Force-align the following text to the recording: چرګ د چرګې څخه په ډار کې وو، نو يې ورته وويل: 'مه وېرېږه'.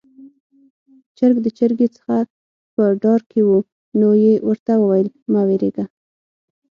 چرګ 1.17 1.35
د 1.45 1.47
چرګې 1.57 1.87
څخه 1.97 2.15
په 2.73 2.83
ډار 3.01 3.21
کې 3.31 3.41
وو، 3.47 3.57
نو 3.99 4.09
يې 4.23 4.33
ورته 4.47 4.73
وويل: 4.79 5.07
'مه 5.31 5.41
وېرېږه'. 5.47 5.85